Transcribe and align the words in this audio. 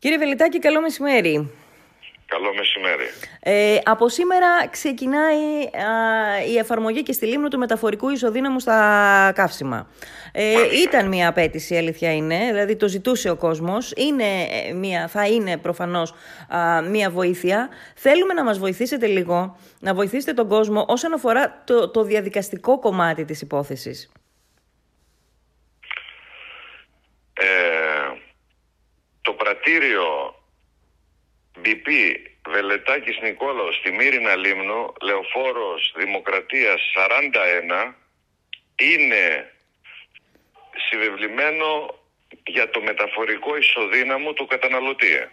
Κύριε 0.00 0.18
Βελιτάκη, 0.18 0.58
καλό 0.58 0.80
μεσημέρι. 0.80 1.50
Καλό 2.26 2.54
μεσημέρι. 2.54 3.04
Ε, 3.40 3.78
από 3.84 4.08
σήμερα 4.08 4.68
ξεκινάει 4.70 5.62
α, 5.62 6.44
η 6.52 6.56
εφαρμογή 6.58 7.02
και 7.02 7.12
στη 7.12 7.26
Λίμνο 7.26 7.48
του 7.48 7.58
μεταφορικού 7.58 8.08
ισοδύναμου 8.08 8.60
στα 8.60 9.32
καύσιμα. 9.34 9.90
Ε, 10.32 10.54
ήταν 10.82 11.08
μια 11.08 11.28
απέτηση, 11.28 11.76
αλήθεια 11.76 12.14
είναι, 12.14 12.38
δηλαδή 12.46 12.76
το 12.76 12.88
ζητούσε 12.88 13.30
ο 13.30 13.36
κόσμος, 13.36 13.92
είναι 13.96 14.24
ε, 14.68 14.72
μια, 14.72 15.08
θα 15.08 15.26
είναι 15.26 15.56
προφανώς 15.56 16.14
α, 16.48 16.82
μια 16.82 17.10
βοήθεια. 17.10 17.68
Θέλουμε 17.96 18.34
να 18.34 18.44
μας 18.44 18.58
βοηθήσετε 18.58 19.06
λίγο, 19.06 19.56
να 19.80 19.94
βοηθήσετε 19.94 20.32
τον 20.32 20.48
κόσμο 20.48 20.84
όσον 20.88 21.12
αφορά 21.12 21.62
το, 21.64 21.90
το 21.90 22.02
διαδικαστικό 22.02 22.78
κομμάτι 22.78 23.24
της 23.24 23.40
υπόθεσης. 23.40 24.10
Ε, 27.32 27.69
το 29.70 29.76
πρατήριο 29.76 30.34
BP 31.64 31.88
Βελετάκης 32.48 33.18
Νικόλαος 33.22 33.76
στη 33.76 33.90
Μύρινα 33.90 34.36
Λίμνου, 34.36 34.92
Λεωφόρος 35.02 35.92
Δημοκρατίας 35.96 36.80
41, 36.94 37.94
είναι 38.76 39.52
συμβεβλημένο 40.88 41.98
για 42.46 42.70
το 42.70 42.80
μεταφορικό 42.82 43.56
ισοδύναμο 43.56 44.32
του 44.32 44.46
καταναλωτή. 44.46 45.28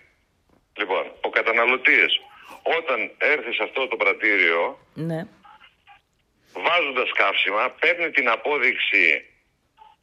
Λοιπόν, 0.77 1.12
ο 1.22 1.30
καταναλωτής 1.30 2.20
όταν 2.63 3.12
έρθει 3.18 3.54
σε 3.54 3.63
αυτό 3.63 3.88
το 3.88 3.96
πρατήριο, 3.96 4.80
Ναι. 4.94 5.27
βάζοντας 6.54 7.12
καύσιμα, 7.12 7.70
παίρνει 7.70 8.10
την 8.12 8.30
απόδειξη 8.30 9.26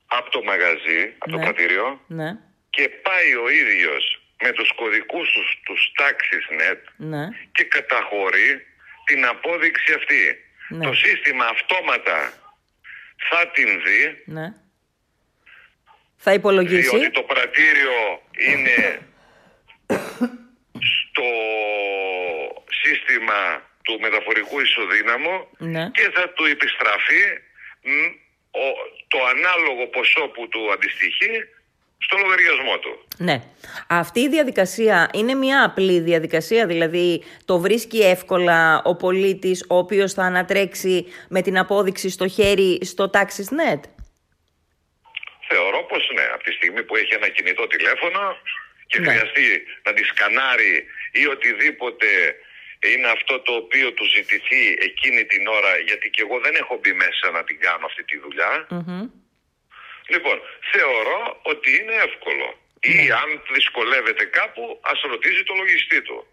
από 0.07 0.30
το 0.30 0.43
μαγαζί, 0.43 1.15
από 1.19 1.30
το 1.30 1.37
Ναι. 1.37 1.43
πρατήριο 1.43 2.01
Ναι, 2.07 2.30
και 2.71 2.88
πάει 2.88 3.35
ο 3.35 3.48
ίδιος 3.48 4.13
με 4.43 4.52
τους 4.52 4.73
κωδικούς 4.74 5.32
τους, 5.32 5.60
τους 5.65 5.93
τάξης 5.96 6.46
net 6.51 6.79
ναι, 6.96 7.29
και 7.52 7.65
καταχωρεί 7.65 8.66
την 9.04 9.26
απόδειξη 9.26 9.93
αυτή. 9.93 10.45
Ναι. 10.68 10.87
Το 10.87 10.95
σύστημα 10.95 11.45
αυτόματα 11.46 12.32
θα 13.30 13.49
την 13.49 13.82
δει 13.85 14.23
ναι. 14.24 14.52
Θα 16.16 16.32
υπολογίσει. 16.32 16.88
διότι 16.88 17.10
το 17.10 17.23
πρατήριο 17.23 18.23
είναι 18.49 18.99
στο 20.79 21.29
σύστημα 22.82 23.63
του 23.82 23.98
μεταφορικού 24.01 24.60
ισοδύναμου 24.60 25.48
Ναι. 25.59 25.91
και 25.91 26.10
θα 26.15 26.29
του 26.30 26.45
επιστραφεί 26.45 27.23
μ, 27.82 28.04
ο- 28.51 29.04
το 29.09 29.24
ανάλογο 29.24 29.87
ποσό 29.87 30.29
που 30.29 30.48
του 30.48 30.73
αντιστοιχεί 30.73 31.30
στο 31.98 32.16
λογαριασμό 32.18 32.78
του. 32.78 33.06
Ναι. 33.18 33.42
Αυτή 33.88 34.20
η 34.20 34.28
διαδικασία 34.28 35.10
είναι 35.14 35.34
μια 35.34 35.64
απλή 35.64 36.01
διαδικασία, 36.01 36.66
δηλαδή 36.66 37.23
το 37.45 37.59
βρίσκει 37.59 37.98
εύκολα 37.98 38.82
ο 38.84 38.96
πολίτης 38.96 39.64
ο 39.68 39.76
οποίος 39.76 40.12
θα 40.12 40.23
ανατρέξει 40.23 41.06
με 41.28 41.42
την 41.42 41.59
απόδειξη 41.59 42.09
στο 42.10 42.28
χέρι 42.28 42.78
στο 42.84 43.10
Taxis.net. 43.14 43.80
Θεωρώ 45.48 45.80
πως 45.90 46.10
ναι, 46.14 46.26
από 46.34 46.42
τη 46.45 46.52
στιγμή 46.52 46.82
που 46.82 46.96
έχει 46.96 47.14
ένα 47.14 47.28
κινητό 47.28 47.66
τηλέφωνο 47.66 48.36
και 48.86 48.98
Ναι. 49.01 49.06
χρειαστεί 49.08 49.46
να 49.86 49.92
τη 49.92 50.02
σκανάρει 50.04 50.84
ή 51.12 51.26
οτιδήποτε 51.26 52.06
είναι 52.92 53.08
αυτό 53.08 53.40
το 53.40 53.52
οποίο 53.52 53.92
του 53.92 54.04
ζητηθεί 54.16 54.62
εκείνη 54.88 55.24
την 55.24 55.46
ώρα, 55.46 55.73
γιατί 55.86 56.10
και 56.10 56.23
εγώ 56.26 56.40
δεν 56.40 56.54
έχω 56.54 56.79
μπει 56.80 56.92
μέσα 56.92 57.30
να 57.32 57.45
την 57.45 57.60
κάνω 57.60 57.86
αυτή 57.86 58.04
τη 58.04 58.18
δουλειά. 58.18 58.66
Μμμ. 58.70 59.06
Λοιπόν, 60.09 60.37
θεωρώ 60.73 61.21
ότι 61.43 61.71
είναι 61.79 61.95
εύκολο. 62.09 62.47
Ναι. 62.87 63.02
Ή 63.02 63.10
αν 63.10 63.29
δυσκολεύεται 63.55 64.25
κάπου, 64.25 64.78
ας 64.83 65.00
ρωτήσει 65.00 65.43
το 65.44 65.55
λογιστή 65.55 66.03
του. 66.03 66.27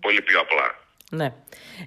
Πολύ 0.00 0.22
πιο 0.22 0.40
απλά. 0.40 0.78
Ναι. 1.10 1.32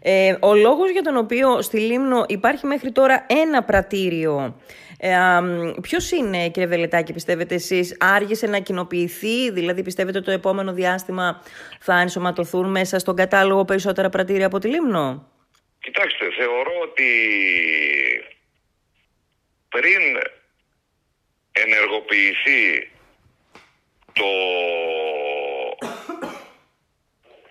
Ε, 0.01 0.35
ο 0.39 0.55
λόγος 0.55 0.89
για 0.89 1.01
τον 1.01 1.17
οποίο 1.17 1.61
στη 1.61 1.79
Λίμνο 1.79 2.25
υπάρχει 2.27 2.65
μέχρι 2.65 2.91
τώρα 2.91 3.25
ένα 3.29 3.63
πρατήριο, 3.63 4.61
ε, 4.97 5.15
αμ, 5.15 5.71
ποιος 5.81 6.11
είναι 6.11 6.49
κύριε 6.49 6.67
Βελετάκη 6.67 7.13
πιστεύετε 7.13 7.55
εσείς, 7.55 7.97
άργησε 7.99 8.47
να 8.47 8.59
κοινοποιηθεί, 8.59 9.51
δηλαδή 9.51 9.83
πιστεύετε 9.83 10.21
το 10.21 10.31
επόμενο 10.31 10.73
διάστημα 10.73 11.43
θα 11.79 11.99
ενσωματωθούν 11.99 12.71
μέσα 12.71 12.99
στον 12.99 13.15
κατάλογο 13.15 13.65
περισσότερα 13.65 14.09
πρατήρια 14.09 14.45
από 14.45 14.59
τη 14.59 14.67
Λίμνο; 14.67 15.31
Κοιτάξτε, 15.79 16.25
θεωρώ 16.37 16.71
ότι 16.83 17.09
πριν 19.69 20.01
ενεργοποιηθεί 21.53 22.91
το 24.13 24.29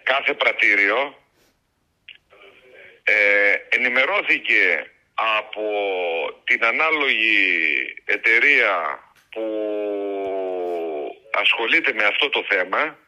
κάθε 0.03 0.35
πρατήριο 0.35 1.17
ε, 3.05 3.55
ενημερώθηκε 3.69 4.91
από 5.15 5.67
την 6.45 6.65
ανάλογη 6.65 7.39
εταιρεία 8.05 9.01
που 9.31 9.45
ασχολείται 11.33 11.93
με 11.93 12.05
αυτό 12.05 12.29
το 12.29 12.45
θέμα 12.49 12.99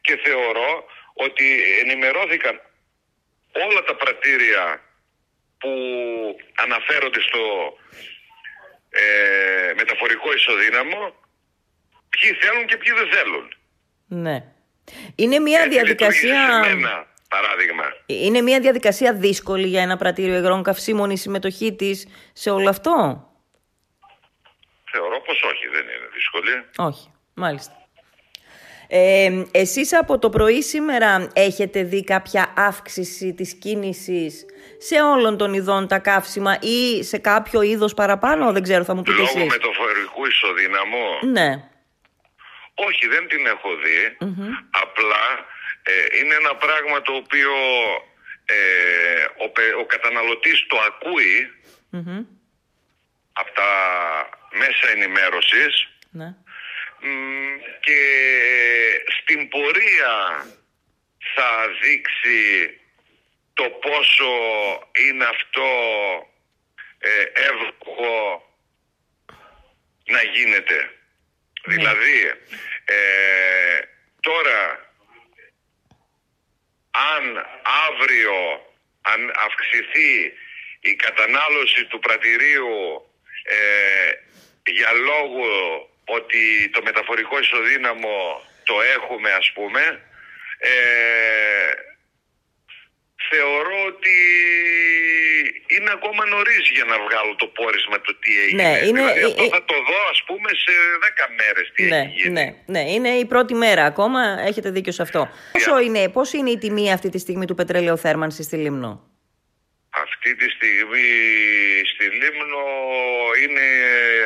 και 0.00 0.16
θεωρώ 0.24 0.84
ότι 1.14 1.62
ενημερώθηκαν 1.80 2.60
όλα 3.52 3.82
τα 3.82 3.94
πρατήρια 3.96 4.82
που 5.58 5.72
αναφέρονται 6.54 7.20
στο 7.20 7.76
ε, 9.00 9.72
μεταφορικό 9.76 10.32
ισοδύναμο 10.34 11.14
ποιοι 12.08 12.30
θέλουν 12.40 12.66
και 12.66 12.76
ποιοι 12.76 12.92
δεν 12.92 13.08
θέλουν. 13.14 13.54
Ναι. 14.06 14.44
Είναι 15.14 15.38
μια 15.38 15.58
Έτσι 15.58 15.70
διαδικασία... 15.70 16.34
λειτουργήσε 16.34 16.68
σε 16.68 16.74
μένα, 16.74 17.06
παράδειγμα. 17.28 17.84
Είναι 18.06 18.40
μια 18.40 18.60
διαδικασία 18.60 19.12
δύσκολη 19.14 19.66
για 19.66 19.82
ένα 19.82 19.96
πρατήριο 19.96 20.36
υγρών 20.36 20.62
καυσίμων 20.62 21.10
η 21.10 21.18
συμμετοχή 21.18 21.74
της 21.74 22.06
σε 22.32 22.50
όλο 22.50 22.68
αυτό; 22.68 23.24
Θεωρώ 24.90 25.20
πως 25.20 25.42
όχι, 25.42 25.66
δεν 25.66 25.82
είναι 25.82 26.08
δύσκολη. 26.14 26.64
Όχι, 26.76 27.12
μάλιστα. 27.34 27.85
Ε, 28.88 29.42
εσείς 29.50 29.92
από 29.94 30.18
το 30.18 30.30
πρωί 30.30 30.62
σήμερα 30.62 31.28
έχετε 31.32 31.82
δει 31.82 32.04
κάποια 32.04 32.52
αύξηση 32.56 33.34
της 33.34 33.54
κίνησης 33.54 34.44
σε 34.78 35.00
όλων 35.02 35.36
των 35.36 35.54
ειδών 35.54 35.88
τα 35.88 35.98
καύσιμα 35.98 36.58
ή 36.60 37.02
σε 37.04 37.18
κάποιο 37.18 37.62
είδος 37.62 37.94
παραπάνω, 37.94 38.52
δεν 38.52 38.62
ξέρω, 38.62 38.84
θα 38.84 38.94
μου 38.94 39.02
πείτε 39.02 39.16
Λόγω 39.16 39.28
εσείς. 39.38 39.50
μεταφορικού 39.50 40.26
ισοδύναμου, 40.26 41.04
Ναι, 41.32 41.50
όχι 42.74 43.06
δεν 43.06 43.28
την 43.28 43.46
έχω 43.46 43.68
δει. 43.84 44.16
Απλά 44.82 45.24
ε, 45.82 45.92
είναι 46.18 46.34
ένα 46.34 46.54
πράγμα 46.56 47.02
το 47.02 47.12
οποίο 47.12 47.52
ε, 48.44 49.44
ο, 49.44 49.48
πε- 49.50 49.74
ο 49.82 49.84
καταναλωτής 49.86 50.66
το 50.68 50.76
ακούει 50.90 51.36
Μμμ. 51.90 52.18
από 53.32 53.50
τα 53.60 53.70
μέσα 54.62 54.86
ενημέρωσης 54.96 55.72
ναι. 56.10 56.34
Μ, 57.00 57.56
και 57.80 58.00
στην 59.20 59.48
πορεία 59.48 60.46
θα 61.34 61.68
δείξει 61.82 62.80
το 63.54 63.64
πόσο 63.64 64.30
είναι 65.08 65.24
αυτό 65.24 65.68
ε, 66.98 67.22
εύκολο 67.34 68.42
να 70.04 70.22
γίνεται. 70.22 70.90
Δηλαδή, 71.64 72.20
ε, 72.84 73.80
τώρα, 74.20 74.90
αν 76.90 77.46
αύριο 77.88 78.66
αν 79.12 79.32
αυξηθεί 79.46 80.32
η 80.80 80.94
κατανάλωση 80.94 81.84
του 81.84 81.98
πρατηρίου 81.98 83.02
ε, 83.42 84.10
για 84.70 84.92
λόγο 84.92 85.48
ότι 86.06 86.70
το 86.72 86.80
μεταφορικό 86.82 87.38
ισοδύναμο 87.38 88.42
το 88.64 88.74
έχουμε 88.96 89.30
ας 89.30 89.50
πούμε 89.54 89.80
ε, 90.58 90.70
θεωρώ 93.30 93.84
ότι 93.86 94.16
είναι 95.66 95.90
ακόμα 95.92 96.24
νωρίς 96.26 96.70
για 96.72 96.84
να 96.84 96.96
βγάλω 96.98 97.34
το 97.36 97.46
πόρισμα 97.46 98.00
το 98.00 98.16
τι 98.18 98.40
έγινε. 98.44 98.62
Ναι, 98.62 98.68
είναι- 98.86 99.00
δηλαδή, 99.12 99.24
αυτό 99.24 99.42
ε- 99.42 99.48
θα 99.48 99.64
το 99.64 99.74
δω 99.74 100.00
ας 100.10 100.22
πούμε 100.26 100.48
σε 100.64 100.72
10 101.00 101.26
μέρες 101.38 101.72
τι 101.74 101.82
Ναι, 101.84 101.96
έχει 101.98 102.10
γίνει. 102.20 102.32
ναι, 102.32 102.54
ναι, 102.66 102.90
είναι 102.90 103.08
η 103.08 103.24
πρώτη 103.26 103.54
μέρα 103.54 103.84
ακόμα, 103.84 104.20
έχετε 104.46 104.70
δίκιο 104.70 104.92
σε 104.92 105.02
αυτό. 105.02 105.28
Πόσο 105.52 105.78
είναι, 105.80 106.08
πώς 106.08 106.32
είναι 106.32 106.50
η 106.50 106.58
τιμή 106.58 106.92
αυτή 106.92 107.08
τη 107.08 107.18
στιγμή 107.18 107.44
του 107.46 107.54
πετρελαίου 107.54 107.98
θέρμανσης 107.98 108.44
στη 108.44 108.56
Λίμνο; 108.56 109.10
Αυτή 109.90 110.34
τη 110.36 110.50
στιγμή 110.50 111.08
στη 111.94 112.04
Λίμνο 112.04 112.64
είναι 113.42 113.60
μέσω 113.60 114.24
όρο 114.24 114.25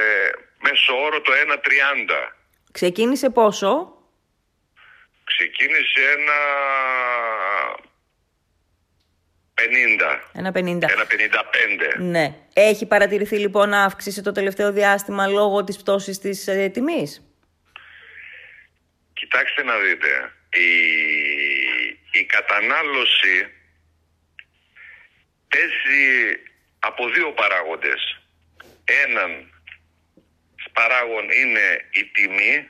το 1.21 1.33
1,30. 1.33 2.33
Ξεκίνησε 2.73 3.31
πόσο, 3.31 3.95
Ξεκίνησε 5.25 6.11
ένα 6.17 6.33
50, 9.55 10.21
ένα 10.33 10.51
50. 10.51 10.59
ένα 10.65 11.07
55. 11.97 11.97
Ναι. 11.99 12.35
Έχει 12.53 12.87
παρατηρηθεί 12.87 13.37
λοιπόν 13.39 13.73
αύξηση 13.73 14.23
το 14.23 14.33
τελευταίο 14.33 14.73
διάστημα 14.73 15.27
λόγω 15.27 15.65
της 15.65 15.77
πτώσης 15.77 16.19
της 16.19 16.47
ε, 16.47 16.69
τιμής; 16.69 17.23
Κοιτάξτε 19.13 19.63
να 19.63 19.77
δείτε. 19.79 20.33
η, 20.53 20.69
η 22.21 22.25
κατανάλωση 22.25 23.53
παίζει 25.49 26.41
από 26.79 27.09
δύο 27.09 27.33
παράγοντες. 27.33 28.21
Έναν 28.85 29.50
παράγον 30.73 31.25
είναι 31.41 31.65
η 31.91 32.05
τιμή 32.15 32.69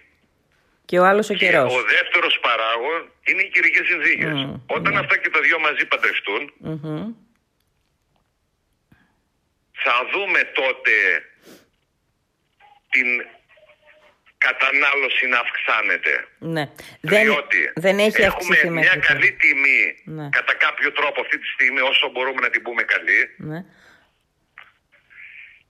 και 0.85 0.99
ο 0.99 1.05
άλλος 1.05 1.31
ο 1.31 1.35
καιρός. 1.35 1.75
ο 1.75 1.83
δεύτερος 1.83 2.39
παράγον 2.41 3.13
είναι 3.25 3.43
οι 3.43 3.49
κυρικές 3.49 3.87
συνθήκες. 3.87 4.35
Όταν 4.67 4.97
αυτά 4.97 5.17
και 5.19 5.31
τα 5.31 5.41
δυο 5.41 5.59
μαζί 5.59 5.85
παντρευτούν, 5.87 6.43
θα 9.73 9.95
δούμε 10.13 10.41
τότε 10.61 10.95
την 12.91 13.09
κατανάλωση 14.47 15.27
να 15.27 15.39
αυξάνεται. 15.39 16.15
Ναι. 16.39 16.65
Δεν, 17.01 17.27
δεν 17.75 17.99
έχει 17.99 18.23
έχουμε 18.23 18.57
μια 18.71 18.97
καλή 19.09 19.33
τιμή 19.33 19.83
ναι. 20.05 20.29
κατά 20.39 20.55
κάποιο 20.55 20.93
τρόπο 20.93 21.21
αυτή 21.21 21.39
τη 21.39 21.47
στιγμή 21.47 21.81
όσο 21.81 22.11
μπορούμε 22.13 22.41
να 22.41 22.51
την 22.51 22.63
πούμε 22.63 22.83
καλή. 22.83 23.21
Ναι. 23.37 23.65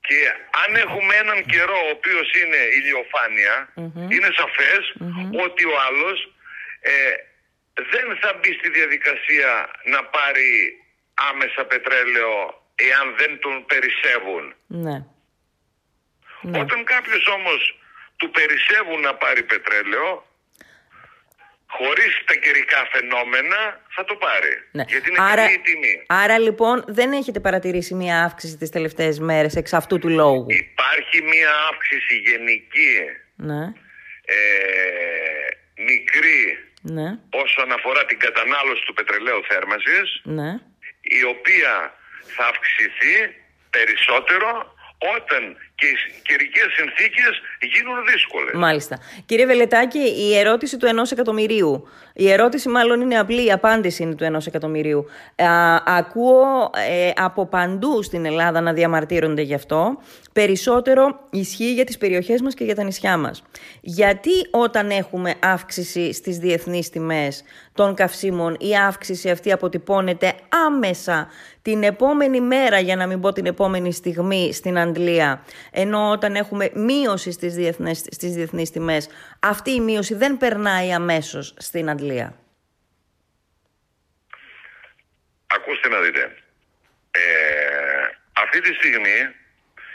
Και 0.06 0.18
αν 0.64 0.74
έχουμε 0.74 1.14
έναν 1.14 1.44
καιρό 1.46 1.78
ο 1.86 1.90
οποίος 1.96 2.28
είναι 2.40 2.60
είναι 4.14 4.30
ότι 5.44 5.64
ο 5.64 5.76
άλλος 5.88 6.18
ε, 6.80 6.92
δεν 7.74 8.18
θα 8.20 8.30
μπει 8.38 8.52
στη 8.52 8.68
διαδικασία 8.70 9.70
να 9.84 10.04
πάρει 10.04 10.50
άμεσα 11.30 11.64
πετρέλαιο 11.64 12.62
εάν 12.74 13.14
δεν 13.18 13.38
τον 13.40 13.66
περισσεύουν. 13.66 14.54
Ναι. 14.66 14.96
ναι. 16.42 16.58
Όταν 16.60 16.84
κάποιος 16.84 17.26
όμως 17.26 17.78
του 18.16 18.30
περισσεύουν 18.30 19.00
να 19.00 19.14
πάρει 19.14 19.42
πετρέλαιο, 19.42 20.26
χωρίς 21.76 22.12
τα 22.24 22.34
καιρικά 22.34 22.88
φαινόμενα 22.92 23.80
θα 23.94 24.04
το 24.04 24.14
πάρει. 24.14 24.54
Ναι. 24.72 24.84
Γιατί 24.88 25.08
είναι 25.10 25.18
άρα, 25.20 25.42
καλή 25.42 25.54
η 25.54 25.58
τιμή. 25.58 26.02
Άρα 26.06 26.38
λοιπόν 26.38 26.84
δεν 26.86 27.12
έχετε 27.12 27.40
παρατηρήσει 27.40 27.94
μια 27.94 28.24
αύξηση 28.24 28.56
τις 28.56 28.70
τελευταίες 28.70 29.18
μέρες 29.18 29.56
εξ 29.56 29.72
αυτού 29.72 29.98
του 29.98 30.08
λόγου; 30.08 30.46
Υπάρχει 30.48 31.22
μια 31.22 31.52
αύξηση 31.70 32.14
γενική, 32.28 32.96
ναι. 33.36 33.62
ε, 34.24 34.40
μικρή, 35.90 36.42
ναι. 36.82 37.08
όσον 37.44 37.72
αφορά 37.72 38.04
την 38.04 38.18
κατανάλωση 38.18 38.82
του 38.86 38.94
πετρελαίου 38.94 39.42
θέρμανσης, 39.48 40.20
ναι. 40.22 40.50
η 41.00 41.22
οποία 41.34 41.94
θα 42.36 42.44
αυξηθεί 42.46 43.16
περισσότερο 43.70 44.50
όταν 45.16 45.42
και 45.80 45.86
οι 45.86 46.20
καιρικές 46.22 46.66
συνθήκες 46.76 47.40
γίνουν 47.60 47.96
δύσκολες. 48.12 48.54
Μάλιστα. 48.54 48.98
Κύριε 49.26 49.46
Βελετάκη, 49.46 49.98
η 49.98 50.38
ερώτηση 50.38 50.76
του 50.76 50.86
ενός 50.86 51.10
εκατομμυρίου. 51.10 51.88
Η 52.14 52.30
ερώτηση 52.30 52.68
μάλλον 52.68 53.00
είναι 53.00 53.18
απλή, 53.18 53.46
η 53.46 53.52
απάντηση 53.52 54.02
είναι 54.02 54.14
του 54.14 54.24
ενός 54.24 54.46
εκατομμυρίου. 54.46 55.06
ακούω 55.84 56.70
ε, 56.88 57.10
από 57.16 57.46
παντού 57.46 58.02
στην 58.02 58.24
Ελλάδα 58.24 58.60
να 58.60 58.72
διαμαρτύρονται 58.72 59.42
γι' 59.42 59.54
αυτό. 59.54 59.98
Περισσότερο 60.32 61.20
ισχύει 61.30 61.72
για 61.72 61.84
τις 61.84 61.98
περιοχές 61.98 62.40
μας 62.40 62.54
και 62.54 62.64
για 62.64 62.74
τα 62.74 62.82
νησιά 62.82 63.16
μας. 63.16 63.42
Γιατί 63.80 64.30
όταν 64.50 64.90
έχουμε 64.90 65.34
αύξηση 65.40 66.12
στις 66.12 66.38
διεθνείς 66.38 66.90
τιμές 66.90 67.44
των 67.74 67.94
καυσίμων, 67.94 68.56
η 68.60 68.76
αύξηση 68.76 69.30
αυτή 69.30 69.52
αποτυπώνεται 69.52 70.34
άμεσα 70.66 71.28
την 71.62 71.82
επόμενη 71.82 72.40
μέρα, 72.40 72.78
για 72.78 72.96
να 72.96 73.06
μην 73.06 73.20
πω 73.20 73.32
την 73.32 73.46
επόμενη 73.46 73.92
στιγμή 73.92 74.52
στην 74.52 74.78
Αντλία, 74.78 75.44
ενώ 75.70 76.10
όταν 76.10 76.34
έχουμε 76.34 76.70
μείωση 76.74 77.32
στις 77.32 77.54
διεθνές, 77.54 77.98
στις 77.98 78.32
διεθνείς 78.34 78.70
τιμές, 78.70 79.08
αυτή 79.40 79.70
η 79.70 79.80
μείωση 79.80 80.14
δεν 80.14 80.36
περνάει 80.36 80.92
αμέσως 80.92 81.54
στην 81.58 81.90
Αντλία. 81.90 82.34
Ακούστε 85.46 85.88
να 85.88 86.00
δείτε. 86.00 86.36
Ε, 87.10 87.20
αυτή 88.32 88.60
τη 88.60 88.74
στιγμή 88.74 89.34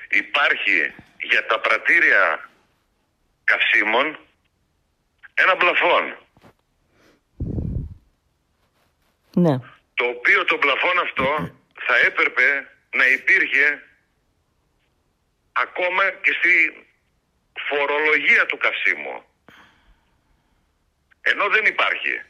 υπάρχει 0.10 0.94
για 1.20 1.46
τα 1.46 1.60
πρατήρια 1.60 2.50
καυσίμων 3.44 4.20
ένα 5.34 5.56
πλαφόν. 5.56 6.18
Ναι. 9.34 9.60
Το 9.94 10.06
οποίο 10.06 10.44
το 10.44 10.58
πλαφόν 10.58 11.00
αυτό 11.04 11.56
θα 11.86 11.98
έπρεπε 12.06 12.68
να 12.92 13.08
υπήρχε 13.08 13.84
ακόμα 15.56 16.10
και 16.10 16.32
στη 16.32 16.86
φορολογία 17.68 18.46
του 18.46 18.58
καυσίμου. 18.58 19.24
Ενώ 21.22 21.50
δεν 21.50 21.66
υπάρχει. 21.66 22.22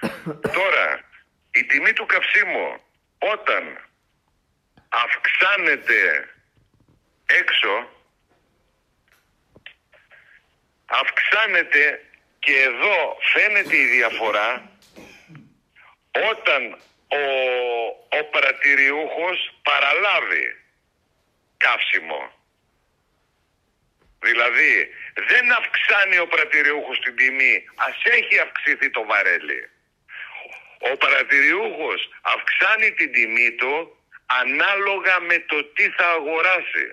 Τώρα, 0.58 1.04
η 1.50 1.64
τιμή 1.64 1.92
του 1.92 2.06
καυσίμου 2.06 2.80
όταν 3.18 3.88
αυξάνεται 4.88 6.28
έξω, 7.26 7.88
αυξάνεται 10.86 12.04
και 12.38 12.60
εδώ 12.60 13.16
φαίνεται 13.32 13.76
η 13.76 13.86
διαφορά 13.86 14.70
όταν 16.30 16.72
ο, 17.08 17.22
ο 18.18 18.24
πρατηριούχος 18.24 19.54
παραλάβει 19.62 20.59
καύσιμο. 21.64 22.22
Δηλαδή 24.26 24.74
δεν 25.14 25.52
αυξάνει 25.52 26.18
ο 26.18 26.26
πρατηριούχος 26.26 26.98
την 27.00 27.16
τιμή, 27.16 27.64
ας 27.74 27.96
έχει 28.04 28.38
αυξηθεί 28.38 28.90
το 28.90 29.04
βαρέλι. 29.04 29.70
Ο 30.78 30.96
παρατηριούχος 30.96 32.00
αυξάνει 32.20 32.92
την 32.92 33.12
τιμή 33.12 33.50
του 33.52 33.96
ανάλογα 34.26 35.20
με 35.20 35.38
το 35.38 35.64
τι 35.64 35.90
θα 35.90 36.06
αγοράσει. 36.08 36.86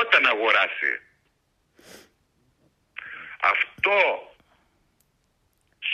Όταν 0.00 0.26
αγοράσει. 0.26 0.92
Αυτό 3.40 4.00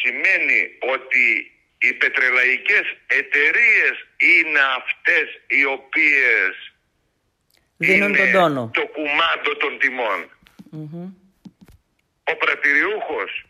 σημαίνει 0.01 0.79
ότι 0.81 1.53
οι 1.79 1.93
πετρελαϊκές 1.93 2.97
εταιρείες 3.07 4.07
είναι 4.17 4.61
αυτές 4.61 5.41
οι 5.47 5.65
οποίες 5.65 6.73
Δίνουν 7.79 8.09
είναι 8.15 8.19
τον 8.19 8.33
τόνο. 8.33 8.71
το 8.75 8.87
κουμάντο 8.87 9.57
των 9.63 9.79
τιμων 9.79 10.19
Ο 12.25 12.37
πρατηριούχος 12.37 13.45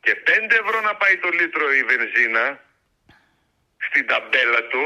και 0.00 0.22
5 0.26 0.28
ευρώ 0.62 0.80
να 0.80 0.94
πάει 0.96 1.16
το 1.18 1.28
λίτρο 1.28 1.72
η 1.72 1.82
βενζίνα 1.84 2.60
στην 3.86 4.06
ταμπέλα 4.06 4.62
του 4.70 4.84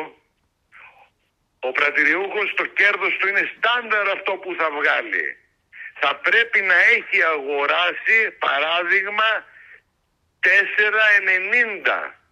ο 1.67 1.73
πρατηριούχος 1.73 2.55
το 2.57 2.65
κέρδος 2.79 3.17
του 3.19 3.29
είναι 3.29 3.51
στάνταρ 3.57 4.09
αυτό 4.09 4.33
που 4.33 4.55
θα 4.59 4.69
βγάλει. 4.71 5.27
Θα 6.01 6.17
πρέπει 6.17 6.61
να 6.61 6.75
έχει 6.97 7.19
αγοράσει 7.35 8.19
παράδειγμα 8.47 9.31
4,90 10.41 12.24